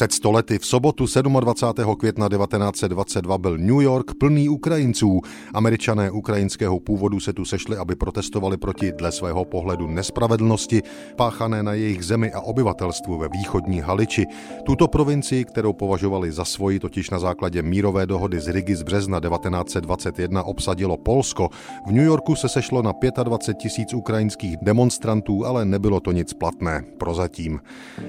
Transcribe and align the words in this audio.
Před 0.00 0.12
stolety 0.12 0.58
v 0.58 0.66
sobotu 0.66 1.04
27. 1.40 1.96
května 1.96 2.28
1922 2.28 3.38
byl 3.38 3.58
New 3.58 3.80
York 3.80 4.14
plný 4.14 4.48
Ukrajinců. 4.48 5.20
Američané 5.54 6.10
ukrajinského 6.10 6.80
původu 6.80 7.20
se 7.20 7.32
tu 7.32 7.44
sešli, 7.44 7.76
aby 7.76 7.96
protestovali 7.96 8.56
proti 8.56 8.92
dle 8.92 9.12
svého 9.12 9.44
pohledu 9.44 9.86
nespravedlnosti 9.86 10.82
páchané 11.16 11.62
na 11.62 11.72
jejich 11.72 12.04
zemi 12.04 12.32
a 12.32 12.40
obyvatelstvu 12.40 13.18
ve 13.18 13.28
východní 13.28 13.80
Haliči. 13.80 14.26
Tuto 14.64 14.88
provincii, 14.88 15.44
kterou 15.44 15.72
považovali 15.72 16.32
za 16.32 16.44
svoji, 16.44 16.78
totiž 16.78 17.10
na 17.10 17.18
základě 17.18 17.62
mírové 17.62 18.06
dohody 18.06 18.40
z 18.40 18.48
Rigi 18.48 18.76
z 18.76 18.82
března 18.82 19.20
1921 19.20 20.42
obsadilo 20.42 20.96
Polsko. 20.96 21.48
V 21.86 21.92
New 21.92 22.04
Yorku 22.04 22.34
se 22.34 22.48
sešlo 22.48 22.82
na 22.82 22.92
25 23.24 23.58
tisíc 23.58 23.94
ukrajinských 23.94 24.56
demonstrantů, 24.62 25.46
ale 25.46 25.64
nebylo 25.64 26.00
to 26.00 26.12
nic 26.12 26.32
platné. 26.32 26.84
Prozatím. 26.98 27.60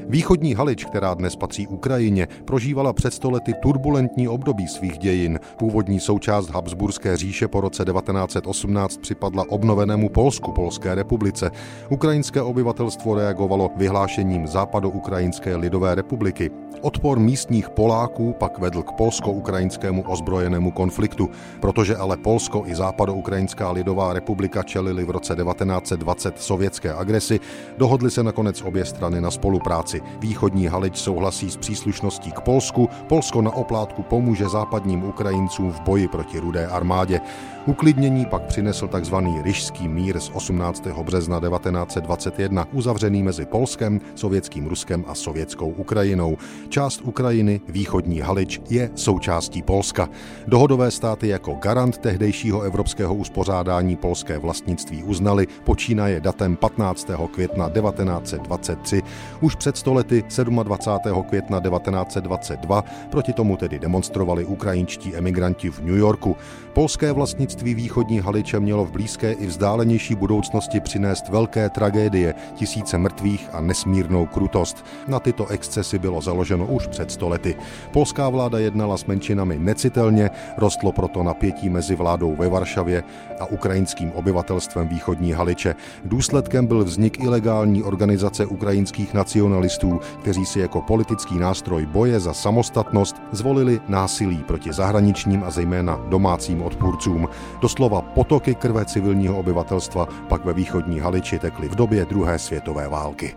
Východní 0.08 0.54
Halič, 0.54 0.86
která 0.86 1.14
dnes 1.14 1.36
patří 1.36 1.68
Ukrajině 1.82 2.28
prožívala 2.46 2.94
před 2.94 3.14
stolety 3.14 3.54
turbulentní 3.54 4.28
období 4.28 4.68
svých 4.68 4.98
dějin. 4.98 5.40
Původní 5.58 6.00
součást 6.00 6.50
Habsburské 6.50 7.18
říše 7.18 7.48
po 7.48 7.62
roce 7.62 7.86
1918 7.86 8.98
připadla 8.98 9.46
obnovenému 9.50 10.10
Polsku, 10.10 10.52
Polské 10.52 10.96
republice. 10.96 11.52
Ukrajinské 11.90 12.42
obyvatelstvo 12.42 13.16
reagovalo 13.16 13.70
vyhlášením 13.76 14.48
Západo-Ukrajinské 14.48 15.56
lidové 15.56 15.96
republiky. 15.96 16.52
Odpor 16.82 17.20
místních 17.20 17.70
Poláků 17.70 18.36
pak 18.40 18.60
vedl 18.60 18.82
k 18.82 18.92
polsko-ukrajinskému 18.92 20.04
ozbrojenému 20.08 20.72
konfliktu. 20.72 21.30
Protože 21.60 21.96
ale 21.96 22.18
Polsko 22.18 22.64
i 22.66 22.76
Západo-Ukrajinská 22.76 23.72
lidová 23.72 24.14
republika 24.14 24.64
čelili 24.64 25.06
v 25.06 25.10
roce 25.10 25.36
1920 25.36 26.42
sovětské 26.42 26.94
agresi, 26.94 27.40
dohodly 27.78 28.12
se 28.12 28.24
nakonec 28.24 28.62
obě 28.62 28.86
strany 28.86 29.22
na 29.22 29.32
spolupráci. 29.32 30.02
Východní 30.20 30.68
Halič 30.68 30.98
souhlasí 30.98 31.50
s 31.52 31.58
příslušností 31.72 32.32
k 32.32 32.42
Polsku, 32.42 32.90
Polsko 33.08 33.42
na 33.42 33.52
oplátku 33.52 34.04
pomůže 34.04 34.50
západním 34.50 35.04
Ukrajincům 35.04 35.72
v 35.72 35.80
boji 35.82 36.08
proti 36.08 36.40
rudé 36.40 36.68
armádě. 36.68 37.22
Uklidnění 37.66 38.26
pak 38.26 38.42
přinesl 38.42 38.88
tzv. 38.88 39.16
Ryšský 39.44 39.88
mír 39.88 40.20
z 40.20 40.30
18. 40.34 40.88
března 41.04 41.40
1921, 41.40 42.68
uzavřený 42.72 43.24
mezi 43.24 43.46
Polskem, 43.46 44.02
sovětským 44.16 44.68
Ruskem 44.68 45.06
a 45.08 45.16
sovětskou 45.16 45.70
Ukrajinou. 45.70 46.38
Část 46.70 47.02
Ukrajiny, 47.02 47.62
východní 47.68 48.20
Halič, 48.20 48.62
je 48.70 48.92
součástí 48.96 49.62
Polska. 49.62 50.10
Dohodové 50.48 50.92
státy 50.92 51.28
jako 51.28 51.54
garant 51.54 51.98
tehdejšího 51.98 52.62
evropského 52.62 53.16
uspořádání 53.16 53.96
polské 53.96 54.38
vlastnictví 54.38 55.04
uznali 55.04 55.48
počínaje 55.64 56.20
datem 56.20 56.56
15. 56.56 57.08
května 57.32 57.70
1923. 57.70 59.02
Už 59.42 59.56
před 59.56 59.78
stolety 59.78 60.24
27. 60.64 61.24
května 61.24 61.60
1922 61.62 62.84
proti 63.10 63.34
tomu 63.34 63.58
tedy 63.58 63.80
demonstrovali 63.80 64.46
ukrajinští 64.46 65.16
emigranti 65.16 65.70
v 65.70 65.80
New 65.80 65.98
Yorku. 65.98 66.38
Polské 66.74 67.12
vlastnictví 67.12 67.74
východní 67.74 68.20
Haliče 68.20 68.60
mělo 68.60 68.86
v 68.86 68.92
blízké 68.92 69.32
i 69.32 69.46
vzdálenější 69.46 70.16
budoucnosti 70.16 70.80
přinést 70.80 71.30
velké 71.30 71.70
tragédie, 71.70 72.34
tisíce 72.56 72.98
mrtvých 72.98 73.50
a 73.54 73.62
nesmírnou 73.62 74.26
krutost. 74.26 74.86
Na 75.08 75.20
tyto 75.20 75.48
excesy 75.48 76.00
bylo 76.00 76.22
založeno 76.22 76.66
už 76.66 76.88
před 76.88 77.12
stolety. 77.12 77.56
Polská 77.92 78.30
vláda 78.30 78.60
jednala 78.60 78.98
s 78.98 79.06
menšinami 79.06 79.60
necitelně, 79.60 80.30
rostlo 80.58 80.92
proto 80.92 81.24
napětí 81.24 81.70
mezi 81.70 81.96
vládou 81.96 82.36
ve 82.36 82.50
Varšavě 82.50 83.04
a 83.40 83.46
ukrajinským 83.46 84.12
obyvatelstvem 84.12 84.88
východní 84.88 85.32
Haliče. 85.32 85.76
Důsledkem 86.06 86.68
byl 86.68 86.84
vznik 86.84 87.20
ilegální 87.20 87.84
organizace 87.84 88.46
ukrajinských 88.46 89.14
nacionalistů, 89.14 90.00
kteří 90.22 90.46
si 90.46 90.60
jako 90.60 90.82
politický 90.82 91.40
nástroj 91.40 91.51
boje 91.86 92.20
za 92.20 92.34
samostatnost 92.34 93.16
zvolili 93.32 93.82
násilí 93.88 94.44
proti 94.44 94.74
zahraničním 94.74 95.44
a 95.44 95.52
zejména 95.52 96.00
domácím 96.10 96.62
odpůrcům. 96.62 97.30
Doslova 97.62 98.02
potoky 98.02 98.56
krve 98.56 98.86
civilního 98.86 99.40
obyvatelstva 99.40 100.08
pak 100.30 100.46
ve 100.46 100.54
východní 100.54 101.00
Haliči 101.00 101.40
tekly 101.40 101.70
v 101.70 101.76
době 101.76 102.06
druhé 102.06 102.40
světové 102.40 102.88
války. 102.88 103.36